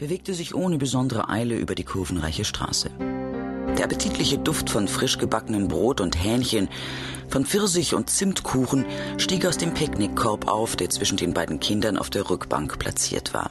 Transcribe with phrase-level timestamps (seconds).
[0.00, 2.90] bewegte sich ohne besondere Eile über die kurvenreiche Straße.
[3.76, 6.70] Der appetitliche Duft von frisch gebackenem Brot und Hähnchen,
[7.28, 8.86] von Pfirsich und Zimtkuchen
[9.18, 13.50] stieg aus dem Picknickkorb auf, der zwischen den beiden Kindern auf der Rückbank platziert war.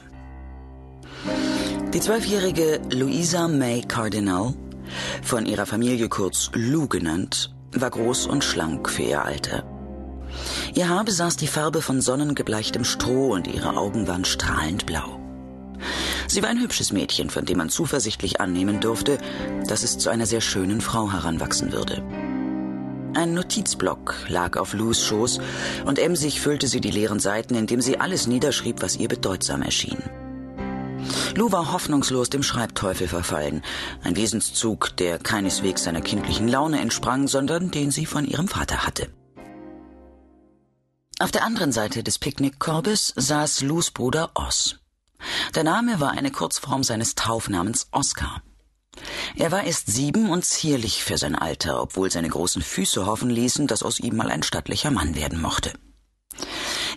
[1.94, 4.52] Die zwölfjährige Louisa May Cardinal,
[5.22, 9.62] von ihrer Familie kurz Lou genannt, war groß und schlank für ihr Alter.
[10.74, 15.19] Ihr Haar besaß die Farbe von sonnengebleichtem Stroh und ihre Augen waren strahlend blau.
[16.30, 19.18] Sie war ein hübsches Mädchen, von dem man zuversichtlich annehmen durfte,
[19.66, 22.04] dass es zu einer sehr schönen Frau heranwachsen würde.
[23.14, 25.40] Ein Notizblock lag auf Lous Schoß
[25.86, 29.98] und emsig füllte sie die leeren Seiten, indem sie alles niederschrieb, was ihr bedeutsam erschien.
[31.34, 33.62] Lou war hoffnungslos dem Schreibteufel verfallen,
[34.04, 39.08] ein Wesenszug, der keineswegs seiner kindlichen Laune entsprang, sondern den sie von ihrem Vater hatte.
[41.18, 44.79] Auf der anderen Seite des Picknickkorbes saß Lous Bruder Oz.
[45.54, 48.42] Der Name war eine Kurzform seines Taufnamens Oskar.
[49.36, 53.66] Er war erst sieben und zierlich für sein Alter, obwohl seine großen Füße hoffen ließen,
[53.66, 55.72] dass aus ihm mal ein stattlicher Mann werden mochte.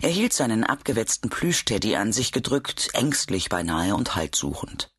[0.02, 4.90] Er hielt seinen abgewetzten Plüschteddy an sich gedrückt, ängstlich beinahe und haltsuchend.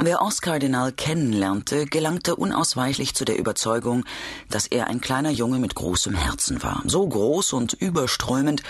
[0.00, 4.04] Wer Oskardinal kennenlernte, gelangte unausweichlich zu der Überzeugung,
[4.48, 8.62] dass er ein kleiner Junge mit großem Herzen war, so groß und überströmend,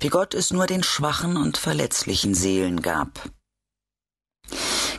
[0.00, 3.30] wie Gott es nur den schwachen und verletzlichen Seelen gab.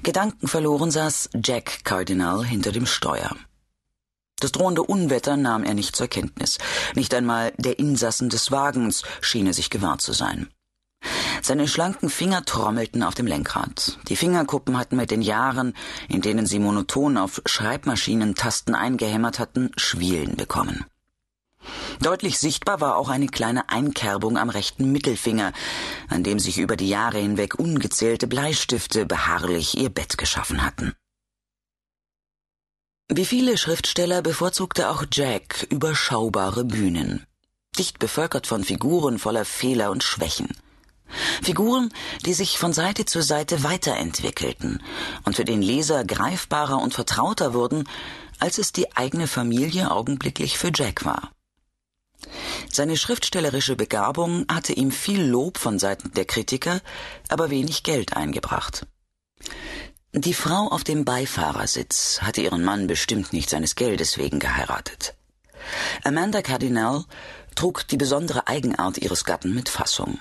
[0.04, 3.36] Gedankenverloren saß Jack Cardinal hinter dem Steuer.
[4.40, 6.60] Das drohende Unwetter nahm er nicht zur Kenntnis.
[6.96, 10.50] Nicht einmal der Insassen des Wagens schien er sich gewahr zu sein.
[11.46, 14.00] Seine schlanken Finger trommelten auf dem Lenkrad.
[14.08, 15.74] Die Fingerkuppen hatten mit den Jahren,
[16.08, 20.86] in denen sie monoton auf Schreibmaschinentasten eingehämmert hatten, Schwielen bekommen.
[22.02, 25.52] Deutlich sichtbar war auch eine kleine Einkerbung am rechten Mittelfinger,
[26.08, 30.94] an dem sich über die Jahre hinweg ungezählte Bleistifte beharrlich ihr Bett geschaffen hatten.
[33.10, 37.28] Wie viele Schriftsteller bevorzugte auch Jack überschaubare Bühnen,
[37.78, 40.48] dicht bevölkert von Figuren voller Fehler und Schwächen.
[41.42, 41.94] Figuren,
[42.26, 44.82] die sich von Seite zu Seite weiterentwickelten
[45.26, 47.88] und für den Leser greifbarer und vertrauter wurden,
[48.40, 51.32] als es die eigene Familie augenblicklich für Jack war.
[52.72, 56.82] Seine schriftstellerische Begabung hatte ihm viel Lob von Seiten der Kritiker,
[57.30, 58.88] aber wenig Geld eingebracht.
[60.16, 65.16] Die Frau auf dem Beifahrersitz hatte ihren Mann bestimmt nicht seines Geldes wegen geheiratet.
[66.04, 67.06] Amanda Cardinal
[67.56, 70.20] trug die besondere Eigenart ihres Gatten mit Fassung.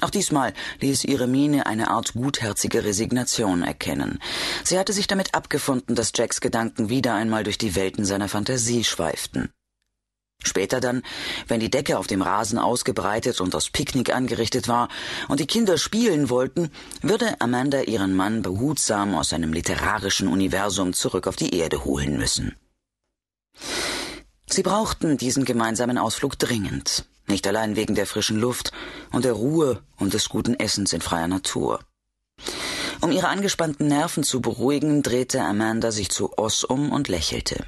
[0.00, 4.20] Auch diesmal ließ ihre Miene eine Art gutherzige Resignation erkennen.
[4.62, 8.84] Sie hatte sich damit abgefunden, dass Jacks Gedanken wieder einmal durch die Welten seiner Fantasie
[8.84, 9.50] schweiften.
[10.44, 11.02] Später dann,
[11.48, 14.88] wenn die Decke auf dem Rasen ausgebreitet und das Picknick angerichtet war
[15.26, 16.70] und die Kinder spielen wollten,
[17.02, 22.54] würde Amanda ihren Mann behutsam aus seinem literarischen Universum zurück auf die Erde holen müssen.
[24.46, 28.72] Sie brauchten diesen gemeinsamen Ausflug dringend nicht allein wegen der frischen Luft
[29.12, 31.80] und der Ruhe und des guten Essens in freier Natur.
[33.00, 37.64] Um ihre angespannten Nerven zu beruhigen, drehte Amanda sich zu Oss um und lächelte.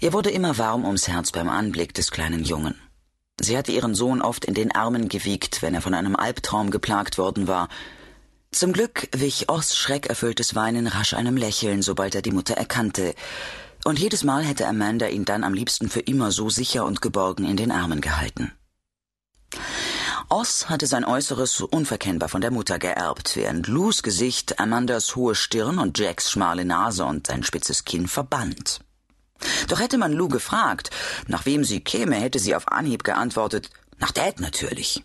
[0.00, 2.76] Ihr wurde immer warm ums Herz beim Anblick des kleinen Jungen.
[3.40, 7.18] Sie hatte ihren Sohn oft in den Armen gewiegt, wenn er von einem Albtraum geplagt
[7.18, 7.68] worden war.
[8.52, 13.14] Zum Glück wich Oss schreckerfülltes Weinen rasch einem Lächeln, sobald er die Mutter erkannte,
[13.84, 17.44] und jedes Mal hätte Amanda ihn dann am liebsten für immer so sicher und geborgen
[17.44, 18.52] in den Armen gehalten.
[20.28, 25.78] Oz hatte sein Äußeres unverkennbar von der Mutter geerbt, während Lous Gesicht Amandas hohe Stirn
[25.78, 28.80] und Jacks schmale Nase und sein spitzes Kinn verband.
[29.68, 30.90] Doch hätte man Lou gefragt,
[31.26, 35.02] nach wem sie käme, hätte sie auf Anhieb geantwortet, nach Dad natürlich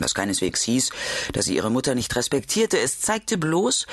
[0.00, 0.90] was keineswegs hieß,
[1.32, 2.78] dass sie ihre Mutter nicht respektierte.
[2.78, 3.86] Es zeigte bloß,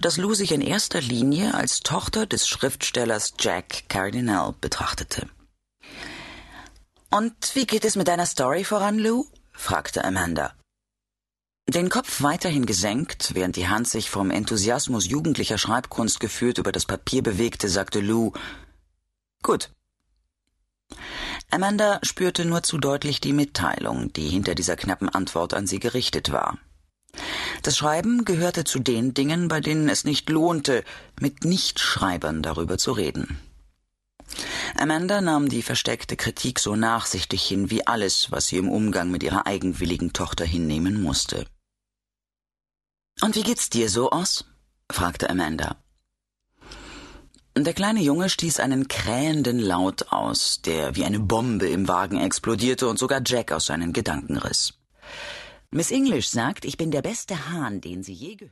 [0.00, 5.28] dass Lou sich in erster Linie als Tochter des Schriftstellers Jack Cardinal betrachtete.
[7.10, 9.26] Und wie geht es mit deiner Story voran, Lou?
[9.52, 10.54] fragte Amanda.
[11.68, 16.86] Den Kopf weiterhin gesenkt, während die Hand sich vom Enthusiasmus jugendlicher Schreibkunst geführt über das
[16.86, 18.32] Papier bewegte, sagte Lou
[19.42, 19.70] Gut.
[21.50, 26.30] Amanda spürte nur zu deutlich die Mitteilung, die hinter dieser knappen Antwort an sie gerichtet
[26.30, 26.58] war.
[27.62, 30.84] Das Schreiben gehörte zu den Dingen, bei denen es nicht lohnte,
[31.20, 33.38] mit Nichtschreibern darüber zu reden.
[34.76, 39.22] Amanda nahm die versteckte Kritik so nachsichtig hin wie alles, was sie im Umgang mit
[39.22, 41.46] ihrer eigenwilligen Tochter hinnehmen musste.
[43.22, 44.44] Und wie geht's dir so aus?
[44.92, 45.76] fragte Amanda.
[47.64, 52.86] Der kleine Junge stieß einen krähenden Laut aus, der wie eine Bombe im Wagen explodierte
[52.88, 54.74] und sogar Jack aus seinen Gedanken riss.
[55.70, 58.46] Miss English sagt, ich bin der beste Hahn, den sie je gehört.